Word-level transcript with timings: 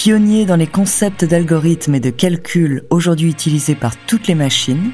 Pionnier 0.00 0.46
dans 0.46 0.54
les 0.54 0.68
concepts 0.68 1.24
d'algorithmes 1.24 1.96
et 1.96 2.00
de 2.00 2.10
calcul 2.10 2.84
aujourd'hui 2.88 3.30
utilisés 3.30 3.74
par 3.74 3.96
toutes 3.96 4.28
les 4.28 4.36
machines, 4.36 4.92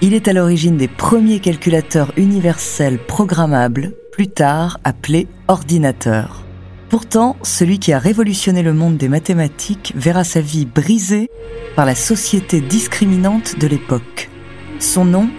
il 0.00 0.14
est 0.14 0.28
à 0.28 0.32
l'origine 0.32 0.76
des 0.76 0.86
premiers 0.86 1.40
calculateurs 1.40 2.12
universels 2.16 3.00
programmables, 3.00 3.94
plus 4.12 4.28
tard 4.28 4.78
appelés 4.84 5.26
ordinateurs. 5.48 6.44
Pourtant, 6.88 7.34
celui 7.42 7.80
qui 7.80 7.92
a 7.92 7.98
révolutionné 7.98 8.62
le 8.62 8.72
monde 8.72 8.96
des 8.96 9.08
mathématiques 9.08 9.92
verra 9.96 10.22
sa 10.22 10.40
vie 10.40 10.66
brisée 10.66 11.30
par 11.74 11.84
la 11.84 11.96
société 11.96 12.60
discriminante 12.60 13.58
de 13.58 13.66
l'époque. 13.66 14.30
Son 14.78 15.04
nom, 15.04 15.30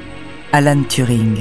Alan 0.51 0.83
Turing. 0.83 1.37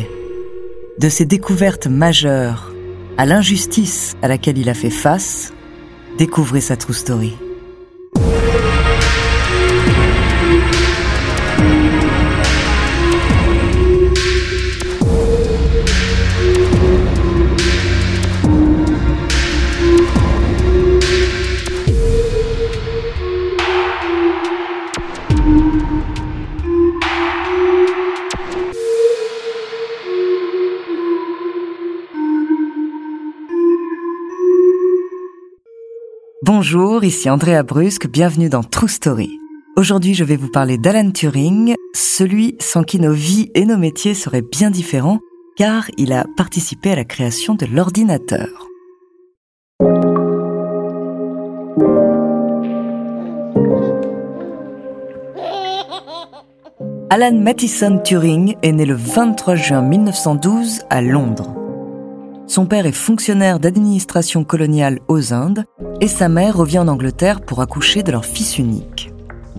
De 1.00 1.09
ses 1.09 1.27
découvertes 1.27 1.88
majeures 1.88 2.72
à 3.19 3.27
l'injustice 3.27 4.14
à 4.22 4.28
laquelle 4.28 4.59
il 4.59 4.69
a 4.69 4.75
fait 4.75 4.91
face, 4.91 5.53
découvrez 6.19 6.61
sa 6.61 6.77
true 6.77 6.94
story. 6.94 7.34
Bonjour, 36.47 37.05
ici 37.05 37.31
Andrea 37.31 37.62
Brusque, 37.62 38.06
bienvenue 38.06 38.50
dans 38.50 38.62
True 38.62 38.87
Story. 38.87 39.41
Aujourd'hui, 39.78 40.12
je 40.12 40.25
vais 40.25 40.37
vous 40.37 40.50
parler 40.50 40.77
d'Alan 40.77 41.10
Turing, 41.10 41.75
celui 41.94 42.56
sans 42.60 42.82
qui 42.82 43.00
nos 43.00 43.15
vies 43.15 43.50
et 43.55 43.65
nos 43.65 43.78
métiers 43.78 44.12
seraient 44.12 44.43
bien 44.43 44.71
différents, 44.71 45.21
car 45.56 45.87
il 45.97 46.12
a 46.12 46.27
participé 46.37 46.91
à 46.91 46.97
la 46.97 47.06
création 47.06 47.55
de 47.55 47.65
l'ordinateur. 47.65 48.69
Alan 57.09 57.41
Mattison 57.41 58.00
Turing 58.05 58.56
est 58.61 58.72
né 58.72 58.84
le 58.84 58.97
23 58.97 59.55
juin 59.55 59.81
1912 59.81 60.82
à 60.91 61.00
Londres. 61.00 61.63
Son 62.47 62.66
père 62.66 62.84
est 62.84 62.93
fonctionnaire 62.93 63.59
d'administration 63.59 64.44
coloniale 64.44 65.00
aux 65.09 65.32
Indes 65.32 65.65
et 66.00 66.09
sa 66.09 66.28
mère 66.28 66.56
revient 66.56 66.81
en 66.81 66.88
Angleterre 66.88 67.41
pour 67.41 67.62
accoucher 67.62 68.03
de 68.03 68.12
leur 68.12 68.27
fils 68.27 68.59
unique. 68.59 69.10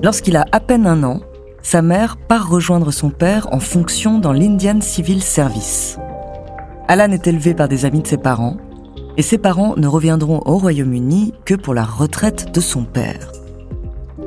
Lorsqu'il 0.03 0.37
a 0.37 0.45
à 0.51 0.59
peine 0.59 0.85
un 0.85 1.03
an, 1.03 1.21
sa 1.63 1.81
mère 1.81 2.15
part 2.15 2.47
rejoindre 2.47 2.91
son 2.91 3.09
père 3.09 3.47
en 3.51 3.59
fonction 3.59 4.19
dans 4.19 4.33
l'Indian 4.33 4.81
Civil 4.81 5.23
Service. 5.23 5.97
Alan 6.87 7.11
est 7.11 7.25
élevé 7.25 7.55
par 7.55 7.67
des 7.67 7.85
amis 7.85 8.03
de 8.03 8.07
ses 8.07 8.17
parents 8.17 8.57
et 9.17 9.23
ses 9.23 9.39
parents 9.39 9.73
ne 9.77 9.87
reviendront 9.87 10.43
au 10.45 10.57
Royaume-Uni 10.57 11.33
que 11.43 11.55
pour 11.55 11.73
la 11.73 11.85
retraite 11.85 12.53
de 12.53 12.61
son 12.61 12.83
père. 12.83 13.31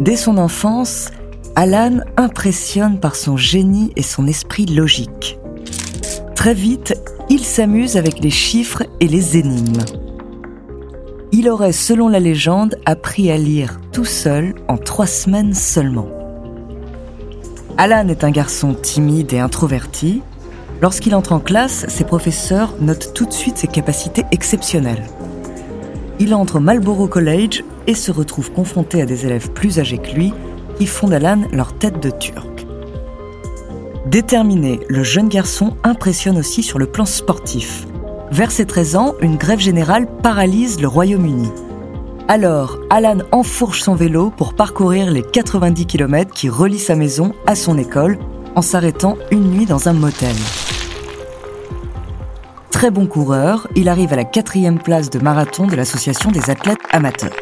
Dès 0.00 0.16
son 0.16 0.36
enfance, 0.36 1.10
Alan 1.54 1.98
impressionne 2.16 2.98
par 2.98 3.14
son 3.14 3.36
génie 3.36 3.92
et 3.94 4.02
son 4.02 4.26
esprit 4.26 4.66
logique. 4.66 5.38
Très 6.34 6.54
vite, 6.54 6.94
il 7.30 7.44
s'amuse 7.44 7.96
avec 7.96 8.20
les 8.20 8.30
chiffres 8.30 8.84
et 9.00 9.08
les 9.08 9.36
énigmes. 9.36 9.84
Il 11.30 11.48
aurait, 11.50 11.72
selon 11.72 12.08
la 12.08 12.20
légende, 12.20 12.76
appris 12.86 13.30
à 13.30 13.36
lire 13.36 13.80
tout 13.92 14.06
seul 14.06 14.54
en 14.66 14.78
trois 14.78 15.06
semaines 15.06 15.52
seulement. 15.52 16.08
Alan 17.76 18.08
est 18.08 18.24
un 18.24 18.30
garçon 18.30 18.74
timide 18.74 19.32
et 19.34 19.38
introverti. 19.38 20.22
Lorsqu'il 20.80 21.14
entre 21.14 21.32
en 21.32 21.38
classe, 21.38 21.84
ses 21.88 22.04
professeurs 22.04 22.74
notent 22.80 23.12
tout 23.14 23.26
de 23.26 23.32
suite 23.32 23.58
ses 23.58 23.66
capacités 23.66 24.24
exceptionnelles. 24.32 25.04
Il 26.18 26.34
entre 26.34 26.56
au 26.56 26.60
Marlborough 26.60 27.10
College 27.10 27.62
et 27.86 27.94
se 27.94 28.10
retrouve 28.10 28.50
confronté 28.52 29.02
à 29.02 29.06
des 29.06 29.26
élèves 29.26 29.50
plus 29.50 29.78
âgés 29.78 29.98
que 29.98 30.12
lui 30.12 30.32
qui 30.78 30.86
font 30.86 31.08
d'Alan 31.08 31.42
leur 31.52 31.76
tête 31.76 32.02
de 32.02 32.10
turc. 32.10 32.57
Déterminé, 34.08 34.80
le 34.88 35.02
jeune 35.02 35.28
garçon 35.28 35.76
impressionne 35.84 36.38
aussi 36.38 36.62
sur 36.62 36.78
le 36.78 36.86
plan 36.86 37.04
sportif. 37.04 37.86
Vers 38.30 38.50
ses 38.50 38.64
13 38.64 38.96
ans, 38.96 39.14
une 39.20 39.36
grève 39.36 39.58
générale 39.58 40.06
paralyse 40.22 40.80
le 40.80 40.88
Royaume-Uni. 40.88 41.50
Alors, 42.26 42.78
Alan 42.88 43.18
enfourche 43.32 43.82
son 43.82 43.94
vélo 43.94 44.30
pour 44.30 44.54
parcourir 44.54 45.10
les 45.10 45.20
90 45.20 45.84
km 45.84 46.32
qui 46.32 46.48
relient 46.48 46.78
sa 46.78 46.96
maison 46.96 47.34
à 47.46 47.54
son 47.54 47.76
école 47.76 48.18
en 48.56 48.62
s'arrêtant 48.62 49.18
une 49.30 49.50
nuit 49.50 49.66
dans 49.66 49.90
un 49.90 49.92
motel. 49.92 50.34
Très 52.70 52.90
bon 52.90 53.06
coureur, 53.06 53.68
il 53.76 53.90
arrive 53.90 54.14
à 54.14 54.16
la 54.16 54.24
quatrième 54.24 54.78
place 54.78 55.10
de 55.10 55.18
marathon 55.18 55.66
de 55.66 55.76
l'Association 55.76 56.30
des 56.30 56.48
athlètes 56.48 56.80
amateurs. 56.92 57.36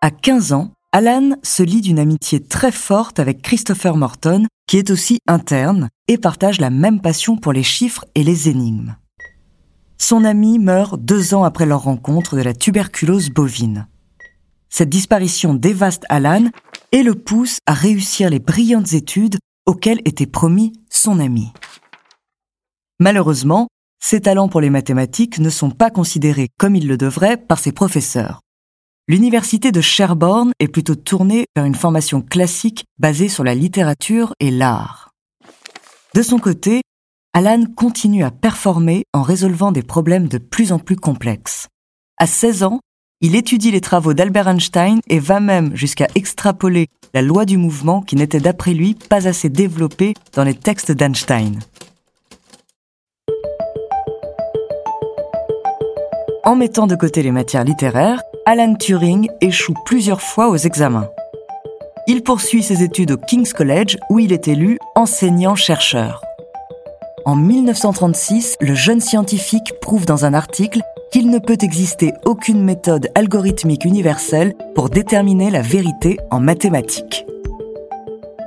À 0.00 0.10
15 0.10 0.52
ans, 0.52 0.75
Alan 0.98 1.36
se 1.42 1.62
lie 1.62 1.82
d'une 1.82 1.98
amitié 1.98 2.42
très 2.42 2.72
forte 2.72 3.18
avec 3.18 3.42
Christopher 3.42 3.98
Morton, 3.98 4.46
qui 4.66 4.78
est 4.78 4.88
aussi 4.88 5.18
interne 5.26 5.90
et 6.08 6.16
partage 6.16 6.58
la 6.58 6.70
même 6.70 7.02
passion 7.02 7.36
pour 7.36 7.52
les 7.52 7.62
chiffres 7.62 8.06
et 8.14 8.24
les 8.24 8.48
énigmes. 8.48 8.96
Son 9.98 10.24
ami 10.24 10.58
meurt 10.58 10.98
deux 10.98 11.34
ans 11.34 11.44
après 11.44 11.66
leur 11.66 11.82
rencontre 11.82 12.34
de 12.34 12.40
la 12.40 12.54
tuberculose 12.54 13.28
bovine. 13.28 13.88
Cette 14.70 14.88
disparition 14.88 15.52
dévaste 15.52 16.06
Alan 16.08 16.46
et 16.92 17.02
le 17.02 17.14
pousse 17.14 17.58
à 17.66 17.74
réussir 17.74 18.30
les 18.30 18.38
brillantes 18.38 18.94
études 18.94 19.36
auxquelles 19.66 20.00
était 20.06 20.24
promis 20.24 20.72
son 20.88 21.20
ami. 21.20 21.52
Malheureusement, 23.00 23.68
ses 24.02 24.22
talents 24.22 24.48
pour 24.48 24.62
les 24.62 24.70
mathématiques 24.70 25.40
ne 25.40 25.50
sont 25.50 25.70
pas 25.70 25.90
considérés 25.90 26.48
comme 26.58 26.74
il 26.74 26.88
le 26.88 26.96
devrait 26.96 27.36
par 27.36 27.58
ses 27.58 27.72
professeurs. 27.72 28.40
L'université 29.08 29.70
de 29.70 29.80
Sherborne 29.80 30.50
est 30.58 30.66
plutôt 30.66 30.96
tournée 30.96 31.46
vers 31.54 31.64
une 31.64 31.76
formation 31.76 32.22
classique 32.22 32.86
basée 32.98 33.28
sur 33.28 33.44
la 33.44 33.54
littérature 33.54 34.34
et 34.40 34.50
l'art. 34.50 35.10
De 36.16 36.22
son 36.22 36.40
côté, 36.40 36.82
Alan 37.32 37.66
continue 37.76 38.24
à 38.24 38.32
performer 38.32 39.04
en 39.12 39.22
résolvant 39.22 39.70
des 39.70 39.84
problèmes 39.84 40.26
de 40.26 40.38
plus 40.38 40.72
en 40.72 40.80
plus 40.80 40.96
complexes. 40.96 41.68
À 42.18 42.26
16 42.26 42.64
ans, 42.64 42.80
il 43.20 43.36
étudie 43.36 43.70
les 43.70 43.80
travaux 43.80 44.12
d'Albert 44.12 44.48
Einstein 44.48 44.98
et 45.06 45.20
va 45.20 45.38
même 45.38 45.76
jusqu'à 45.76 46.08
extrapoler 46.16 46.88
la 47.14 47.22
loi 47.22 47.44
du 47.44 47.58
mouvement 47.58 48.02
qui 48.02 48.16
n'était 48.16 48.40
d'après 48.40 48.74
lui 48.74 48.94
pas 48.94 49.28
assez 49.28 49.48
développée 49.48 50.14
dans 50.32 50.42
les 50.42 50.54
textes 50.54 50.90
d'Einstein. 50.90 51.60
En 56.42 56.56
mettant 56.56 56.88
de 56.88 56.96
côté 56.96 57.22
les 57.22 57.32
matières 57.32 57.64
littéraires, 57.64 58.22
Alan 58.48 58.76
Turing 58.76 59.28
échoue 59.40 59.74
plusieurs 59.84 60.22
fois 60.22 60.48
aux 60.50 60.56
examens. 60.56 61.08
il 62.06 62.22
poursuit 62.22 62.62
ses 62.62 62.84
études 62.84 63.10
au 63.10 63.16
King's 63.16 63.52
College 63.52 63.96
où 64.08 64.20
il 64.20 64.32
est 64.32 64.46
élu 64.46 64.78
enseignant-chercheur. 64.94 66.22
En 67.24 67.34
1936, 67.34 68.54
le 68.60 68.74
jeune 68.74 69.00
scientifique 69.00 69.72
prouve 69.80 70.06
dans 70.06 70.24
un 70.24 70.32
article 70.32 70.80
qu'il 71.10 71.28
ne 71.28 71.40
peut 71.40 71.58
exister 71.60 72.12
aucune 72.24 72.62
méthode 72.62 73.08
algorithmique 73.16 73.84
universelle 73.84 74.54
pour 74.76 74.90
déterminer 74.90 75.50
la 75.50 75.62
vérité 75.62 76.16
en 76.30 76.38
mathématiques. 76.38 77.26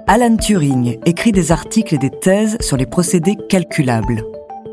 Alan 0.07 0.37
Turing 0.37 0.97
écrit 1.05 1.33
des 1.33 1.51
articles 1.51 1.95
et 1.95 1.97
des 1.97 2.09
thèses 2.21 2.55
sur 2.61 2.77
les 2.77 2.85
procédés 2.85 3.35
calculables. 3.49 4.23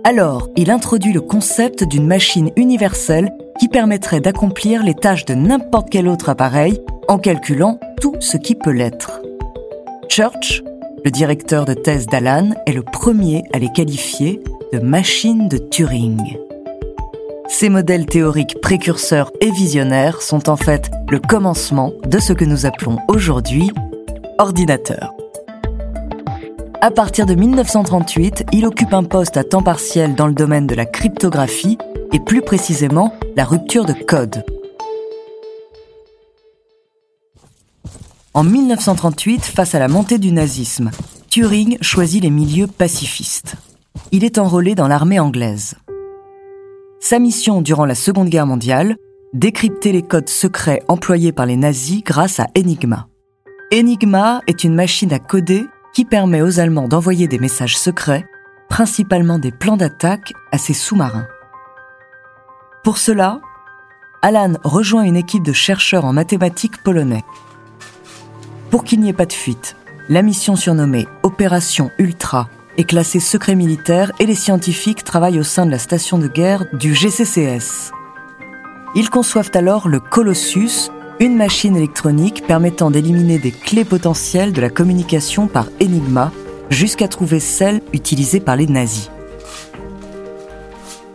Alors, 0.08 0.50
il 0.54 0.70
introduit 0.70 1.12
le 1.12 1.20
concept 1.20 1.82
d'une 1.82 2.06
machine 2.06 2.52
universelle 2.54 3.28
qui 3.58 3.66
permettrait 3.66 4.20
d'accomplir 4.20 4.84
les 4.84 4.94
tâches 4.94 5.24
de 5.24 5.34
n'importe 5.34 5.90
quel 5.90 6.06
autre 6.06 6.28
appareil 6.28 6.80
en 7.08 7.18
calculant 7.18 7.80
tout 8.00 8.14
ce 8.20 8.36
qui 8.36 8.54
peut 8.54 8.70
l'être. 8.70 9.20
Church, 10.08 10.62
le 11.04 11.10
directeur 11.10 11.64
de 11.64 11.74
thèse 11.74 12.06
d'Alan, 12.06 12.50
est 12.66 12.72
le 12.72 12.84
premier 12.84 13.42
à 13.52 13.58
les 13.58 13.72
qualifier 13.72 14.40
de 14.72 14.78
machines 14.78 15.48
de 15.48 15.58
Turing. 15.58 16.38
Ces 17.48 17.68
modèles 17.68 18.06
théoriques 18.06 18.60
précurseurs 18.60 19.32
et 19.40 19.50
visionnaires 19.50 20.22
sont 20.22 20.48
en 20.48 20.56
fait 20.56 20.88
le 21.10 21.18
commencement 21.18 21.90
de 22.06 22.20
ce 22.20 22.32
que 22.32 22.44
nous 22.44 22.64
appelons 22.64 22.98
aujourd'hui 23.08 23.72
ordinateur. 24.38 25.15
À 26.86 26.92
partir 26.92 27.26
de 27.26 27.34
1938, 27.34 28.44
il 28.52 28.64
occupe 28.64 28.94
un 28.94 29.02
poste 29.02 29.36
à 29.36 29.42
temps 29.42 29.64
partiel 29.64 30.14
dans 30.14 30.28
le 30.28 30.34
domaine 30.34 30.68
de 30.68 30.74
la 30.76 30.86
cryptographie 30.86 31.78
et 32.12 32.20
plus 32.20 32.42
précisément 32.42 33.12
la 33.34 33.44
rupture 33.44 33.86
de 33.86 33.92
code. 33.92 34.44
En 38.34 38.44
1938, 38.44 39.46
face 39.46 39.74
à 39.74 39.80
la 39.80 39.88
montée 39.88 40.18
du 40.18 40.30
nazisme, 40.30 40.92
Turing 41.28 41.76
choisit 41.80 42.22
les 42.22 42.30
milieux 42.30 42.68
pacifistes. 42.68 43.56
Il 44.12 44.22
est 44.22 44.38
enrôlé 44.38 44.76
dans 44.76 44.86
l'armée 44.86 45.18
anglaise. 45.18 45.74
Sa 47.00 47.18
mission 47.18 47.62
durant 47.62 47.84
la 47.84 47.96
Seconde 47.96 48.28
Guerre 48.28 48.46
mondiale, 48.46 48.94
décrypter 49.34 49.90
les 49.90 50.02
codes 50.02 50.28
secrets 50.28 50.84
employés 50.86 51.32
par 51.32 51.46
les 51.46 51.56
nazis 51.56 52.04
grâce 52.04 52.38
à 52.38 52.46
Enigma. 52.56 53.08
Enigma 53.74 54.40
est 54.46 54.62
une 54.62 54.76
machine 54.76 55.12
à 55.12 55.18
coder 55.18 55.66
qui 55.96 56.04
permet 56.04 56.42
aux 56.42 56.60
Allemands 56.60 56.88
d'envoyer 56.88 57.26
des 57.26 57.38
messages 57.38 57.78
secrets, 57.78 58.28
principalement 58.68 59.38
des 59.38 59.50
plans 59.50 59.78
d'attaque 59.78 60.34
à 60.52 60.58
ces 60.58 60.74
sous-marins. 60.74 61.26
Pour 62.84 62.98
cela, 62.98 63.40
Alan 64.20 64.58
rejoint 64.62 65.04
une 65.04 65.16
équipe 65.16 65.42
de 65.42 65.54
chercheurs 65.54 66.04
en 66.04 66.12
mathématiques 66.12 66.82
polonais. 66.82 67.24
Pour 68.70 68.84
qu'il 68.84 69.00
n'y 69.00 69.08
ait 69.08 69.14
pas 69.14 69.24
de 69.24 69.32
fuite, 69.32 69.74
la 70.10 70.20
mission 70.20 70.54
surnommée 70.54 71.08
Opération 71.22 71.90
Ultra 71.96 72.50
est 72.76 72.84
classée 72.84 73.18
secret 73.18 73.54
militaire 73.54 74.12
et 74.18 74.26
les 74.26 74.34
scientifiques 74.34 75.02
travaillent 75.02 75.40
au 75.40 75.44
sein 75.44 75.64
de 75.64 75.70
la 75.70 75.78
station 75.78 76.18
de 76.18 76.28
guerre 76.28 76.66
du 76.74 76.94
GCCS. 76.94 77.90
Ils 78.94 79.08
conçoivent 79.08 79.52
alors 79.54 79.88
le 79.88 80.00
Colossus, 80.00 80.90
une 81.18 81.36
machine 81.36 81.76
électronique 81.76 82.46
permettant 82.46 82.90
d'éliminer 82.90 83.38
des 83.38 83.50
clés 83.50 83.84
potentielles 83.84 84.52
de 84.52 84.60
la 84.60 84.68
communication 84.68 85.46
par 85.46 85.68
Enigma 85.82 86.30
jusqu'à 86.70 87.08
trouver 87.08 87.40
celles 87.40 87.80
utilisées 87.92 88.40
par 88.40 88.56
les 88.56 88.66
nazis. 88.66 89.10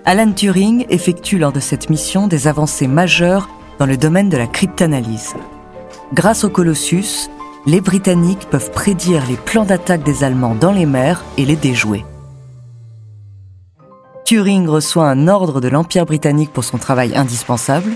Alan 0.05 0.31
Turing 0.31 0.85
effectue 0.89 1.37
lors 1.37 1.51
de 1.51 1.59
cette 1.59 1.89
mission 1.89 2.27
des 2.27 2.47
avancées 2.47 2.87
majeures 2.87 3.49
dans 3.77 3.85
le 3.85 3.97
domaine 3.97 4.29
de 4.29 4.37
la 4.37 4.47
cryptanalyse. 4.47 5.35
Grâce 6.13 6.43
au 6.43 6.49
Colossus, 6.49 7.29
les 7.67 7.81
Britanniques 7.81 8.47
peuvent 8.49 8.71
prédire 8.71 9.23
les 9.29 9.35
plans 9.35 9.65
d'attaque 9.65 10.03
des 10.03 10.23
Allemands 10.23 10.55
dans 10.55 10.71
les 10.71 10.87
mers 10.87 11.23
et 11.37 11.45
les 11.45 11.55
déjouer. 11.55 12.03
Turing 14.25 14.67
reçoit 14.67 15.09
un 15.09 15.27
ordre 15.27 15.61
de 15.61 15.67
l'Empire 15.67 16.05
britannique 16.05 16.51
pour 16.51 16.63
son 16.63 16.79
travail 16.79 17.15
indispensable. 17.15 17.91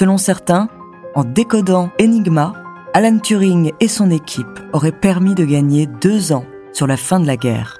Selon 0.00 0.16
certains, 0.16 0.70
en 1.14 1.24
décodant 1.24 1.90
Enigma, 2.00 2.54
Alan 2.94 3.18
Turing 3.18 3.72
et 3.80 3.88
son 3.88 4.10
équipe 4.10 4.46
auraient 4.72 4.98
permis 4.98 5.34
de 5.34 5.44
gagner 5.44 5.86
deux 6.00 6.32
ans 6.32 6.46
sur 6.72 6.86
la 6.86 6.96
fin 6.96 7.20
de 7.20 7.26
la 7.26 7.36
guerre. 7.36 7.76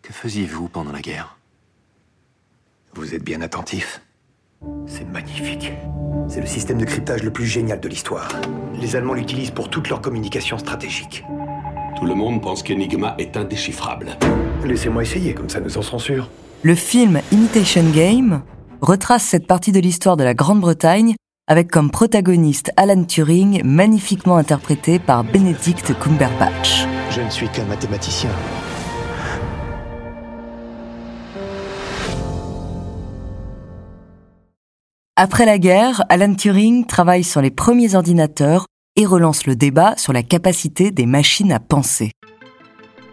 Que 0.00 0.12
faisiez-vous 0.12 0.68
pendant 0.68 0.92
la 0.92 1.00
guerre? 1.00 1.38
Vous 2.94 3.16
êtes 3.16 3.24
bien 3.24 3.40
attentif 3.40 4.00
C'est 4.86 5.10
magnifique. 5.10 5.72
C'est 6.28 6.40
le 6.40 6.46
système 6.46 6.78
de 6.78 6.84
cryptage 6.84 7.24
le 7.24 7.32
plus 7.32 7.46
génial 7.46 7.80
de 7.80 7.88
l'histoire. 7.88 8.30
Les 8.80 8.94
Allemands 8.94 9.14
l'utilisent 9.14 9.50
pour 9.50 9.70
toutes 9.70 9.88
leurs 9.88 10.02
communications 10.02 10.58
stratégiques. 10.58 11.24
Tout 11.96 12.06
le 12.06 12.14
monde 12.14 12.40
pense 12.40 12.62
qu'Enigma 12.62 13.16
est 13.18 13.36
indéchiffrable. 13.36 14.16
Laissez-moi 14.64 15.02
essayer, 15.02 15.34
comme 15.34 15.50
ça 15.50 15.58
nous 15.58 15.76
en 15.76 15.82
serons 15.82 15.98
sûrs. 15.98 16.30
Le 16.62 16.76
film 16.76 17.20
Imitation 17.32 17.90
Game 17.90 18.40
retrace 18.82 19.22
cette 19.22 19.46
partie 19.46 19.72
de 19.72 19.78
l'histoire 19.78 20.16
de 20.16 20.24
la 20.24 20.34
Grande-Bretagne 20.34 21.14
avec 21.48 21.70
comme 21.70 21.90
protagoniste 21.90 22.72
Alan 22.76 23.04
Turing, 23.04 23.62
magnifiquement 23.64 24.36
interprété 24.36 24.98
par 24.98 25.24
Benedict 25.24 25.98
Cumberbatch. 26.00 26.86
Je 27.10 27.20
ne 27.20 27.30
suis 27.30 27.48
qu'un 27.48 27.64
mathématicien. 27.64 28.30
Après 35.14 35.46
la 35.46 35.58
guerre, 35.58 36.04
Alan 36.08 36.34
Turing 36.34 36.86
travaille 36.86 37.24
sur 37.24 37.40
les 37.40 37.50
premiers 37.50 37.94
ordinateurs 37.94 38.66
et 38.96 39.06
relance 39.06 39.46
le 39.46 39.54
débat 39.56 39.94
sur 39.96 40.12
la 40.12 40.22
capacité 40.22 40.90
des 40.90 41.06
machines 41.06 41.52
à 41.52 41.60
penser. 41.60 42.10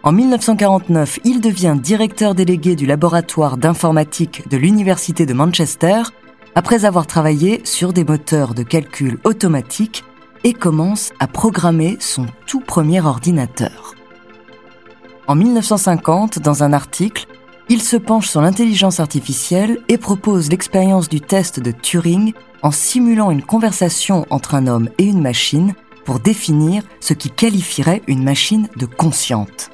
En 0.02 0.12
1949, 0.12 1.20
il 1.24 1.42
devient 1.42 1.76
directeur 1.78 2.34
délégué 2.34 2.74
du 2.74 2.86
laboratoire 2.86 3.58
d'informatique 3.58 4.48
de 4.48 4.56
l'Université 4.56 5.26
de 5.26 5.34
Manchester 5.34 6.04
après 6.54 6.86
avoir 6.86 7.06
travaillé 7.06 7.60
sur 7.64 7.92
des 7.92 8.04
moteurs 8.04 8.54
de 8.54 8.62
calcul 8.62 9.18
automatiques 9.24 10.04
et 10.42 10.54
commence 10.54 11.10
à 11.18 11.26
programmer 11.26 11.98
son 12.00 12.24
tout 12.46 12.60
premier 12.60 13.02
ordinateur. 13.02 13.94
En 15.26 15.34
1950, 15.34 16.38
dans 16.38 16.62
un 16.62 16.72
article, 16.72 17.26
il 17.68 17.82
se 17.82 17.98
penche 17.98 18.28
sur 18.28 18.40
l'intelligence 18.40 19.00
artificielle 19.00 19.80
et 19.88 19.98
propose 19.98 20.48
l'expérience 20.48 21.10
du 21.10 21.20
test 21.20 21.60
de 21.60 21.72
Turing 21.72 22.32
en 22.62 22.70
simulant 22.70 23.30
une 23.30 23.42
conversation 23.42 24.24
entre 24.30 24.54
un 24.54 24.66
homme 24.66 24.88
et 24.96 25.04
une 25.04 25.20
machine 25.20 25.74
pour 26.06 26.20
définir 26.20 26.84
ce 27.00 27.12
qui 27.12 27.28
qualifierait 27.28 28.00
une 28.08 28.24
machine 28.24 28.66
de 28.76 28.86
consciente. 28.86 29.70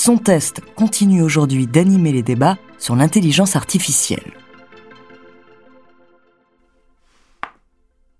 Son 0.00 0.16
test 0.16 0.60
continue 0.76 1.22
aujourd'hui 1.22 1.66
d'animer 1.66 2.12
les 2.12 2.22
débats 2.22 2.56
sur 2.78 2.94
l'intelligence 2.94 3.56
artificielle. 3.56 4.32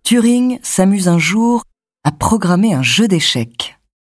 Turing 0.03 0.59
s'amuse 0.65 1.07
un 1.07 1.21
jour 1.21 1.63
à 2.03 2.11
programmer 2.11 2.75
un 2.75 2.83
jeu 2.83 3.07
d'échecs. 3.07 3.79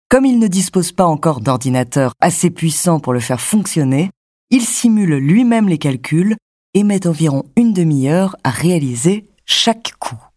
Comme 0.09 0.25
il 0.25 0.39
ne 0.39 0.47
dispose 0.47 0.93
pas 0.93 1.05
encore 1.05 1.41
d'ordinateur 1.41 2.13
assez 2.21 2.49
puissant 2.49 3.01
pour 3.01 3.11
le 3.11 3.19
faire 3.19 3.41
fonctionner, 3.41 4.09
il 4.51 4.61
simule 4.61 5.17
lui-même 5.17 5.67
les 5.67 5.77
calculs 5.77 6.37
et 6.73 6.83
met 6.85 7.07
environ 7.07 7.43
une 7.57 7.73
demi-heure 7.73 8.37
à 8.45 8.51
réaliser 8.51 9.29
chaque 9.43 9.95
coup. 9.99 10.28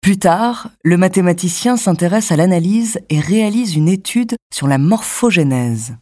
Plus 0.00 0.18
tard, 0.18 0.70
le 0.82 0.96
mathématicien 0.96 1.76
s'intéresse 1.76 2.32
à 2.32 2.36
l'analyse 2.36 3.00
et 3.10 3.20
réalise 3.20 3.76
une 3.76 3.88
étude 3.88 4.36
sur 4.52 4.66
la 4.66 4.78
morphogénèse. 4.78 5.94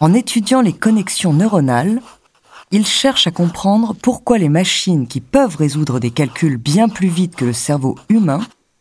En 0.00 0.12
étudiant 0.12 0.60
les 0.60 0.72
connexions 0.72 1.32
neuronales, 1.32 2.00
il 2.72 2.84
cherche 2.84 3.28
à 3.28 3.30
comprendre 3.30 3.94
pourquoi 3.94 4.38
les 4.38 4.48
machines 4.48 5.06
qui 5.06 5.20
peuvent 5.20 5.56
résoudre 5.56 6.00
des 6.00 6.10
calculs 6.10 6.56
bien 6.56 6.88
plus 6.88 7.08
vite 7.08 7.36
que 7.36 7.44
le 7.44 7.52
cerveau 7.52 7.96
humain 8.08 8.40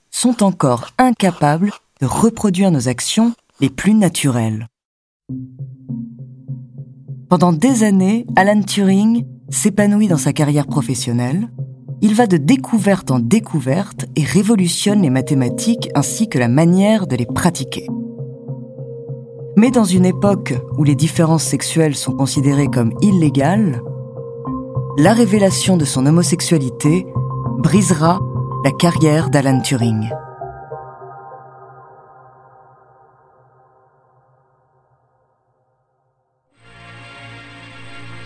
sont 0.10 0.42
encore 0.42 0.88
incapables 0.98 1.72
de 2.00 2.08
reproduire 2.08 2.72
nos 2.72 2.88
actions 2.88 3.34
les 3.60 3.70
plus 3.70 3.94
naturelles. 3.94 4.68
Pendant 7.30 7.54
des 7.54 7.84
années, 7.84 8.26
Alan 8.36 8.64
Turing 8.64 9.26
s'épanouit 9.50 10.08
dans 10.08 10.18
sa 10.18 10.34
carrière 10.34 10.68
professionnelle. 10.68 11.50
Il 12.04 12.16
va 12.16 12.26
de 12.26 12.38
découverte 12.38 13.12
en 13.12 13.20
découverte 13.20 14.08
et 14.16 14.24
révolutionne 14.24 15.04
les 15.04 15.12
mathématiques 15.12 15.90
ainsi 15.94 16.28
que 16.28 16.40
la 16.40 16.48
manière 16.48 17.06
de 17.06 17.16
les 17.16 17.28
pratiquer. 17.28 17.88
Mais 19.56 19.70
dans 19.70 19.84
une 19.84 20.06
époque 20.06 20.56
où 20.80 20.84
les 20.84 20.96
différences 20.96 21.44
sexuelles 21.44 21.96
sont 21.96 22.14
considérées 22.14 22.70
comme 22.70 22.92
illégales, 23.02 23.84
la 24.98 25.14
révélation 25.14 25.78
de 25.78 25.86
son 25.86 26.08
homosexualité 26.08 27.06
brisera 27.60 28.20
la 28.66 28.72
carrière 28.72 29.30
d'Alan 29.30 29.62
Turing. 29.62 30.10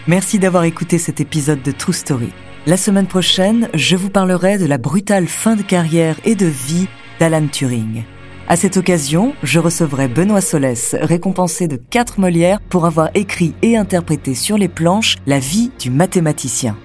Merci 0.07 0.39
d'avoir 0.39 0.63
écouté 0.63 0.97
cet 0.97 1.19
épisode 1.19 1.61
de 1.61 1.71
True 1.71 1.91
Story. 1.91 2.31
La 2.67 2.77
semaine 2.77 3.05
prochaine, 3.05 3.69
je 3.75 3.95
vous 3.95 4.09
parlerai 4.09 4.57
de 4.57 4.65
la 4.65 4.79
brutale 4.79 5.27
fin 5.27 5.55
de 5.55 5.61
carrière 5.61 6.19
et 6.25 6.33
de 6.33 6.47
vie 6.47 6.87
d'Alan 7.19 7.45
Turing. 7.45 8.01
À 8.47 8.55
cette 8.55 8.77
occasion, 8.77 9.35
je 9.43 9.59
recevrai 9.59 10.07
Benoît 10.07 10.41
Solès, 10.41 10.95
récompensé 10.99 11.67
de 11.67 11.75
4 11.75 12.19
Molières 12.19 12.59
pour 12.61 12.87
avoir 12.87 13.11
écrit 13.13 13.53
et 13.61 13.77
interprété 13.77 14.33
sur 14.33 14.57
les 14.57 14.67
planches 14.67 15.17
la 15.27 15.37
vie 15.37 15.69
du 15.77 15.91
mathématicien. 15.91 16.75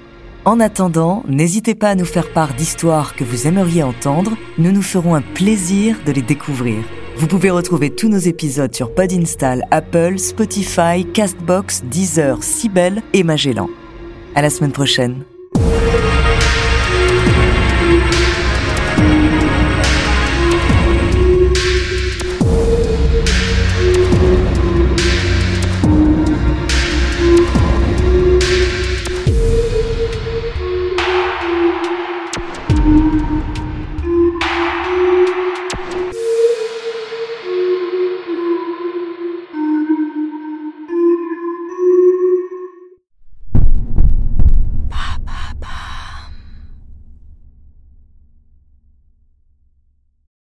En 0.44 0.60
attendant, 0.60 1.25
n'hésitez 1.26 1.75
pas 1.75 1.88
à 1.88 1.94
nous 1.94 2.04
faire 2.04 2.30
part 2.30 2.52
d'histoires 2.52 3.16
que 3.16 3.25
vous 3.25 3.46
aimeriez 3.46 3.82
entendre, 3.82 4.37
nous 4.58 4.72
nous 4.72 4.82
ferons 4.82 5.14
un 5.14 5.22
plaisir 5.22 5.96
de 6.04 6.12
les 6.12 6.20
découvrir. 6.22 6.76
Vous 7.16 7.26
pouvez 7.26 7.49
retrouver 7.49 7.88
tous 7.88 8.10
nos 8.10 8.18
épisodes 8.18 8.75
sur 8.75 8.94
Podinstall, 8.94 9.64
Apple, 9.70 10.18
Spotify, 10.18 11.06
Castbox, 11.14 11.84
Deezer, 11.84 12.42
Sibel 12.42 13.02
et 13.14 13.22
Magellan. 13.22 13.70
À 14.34 14.42
la 14.42 14.50
semaine 14.50 14.72
prochaine. 14.72 15.25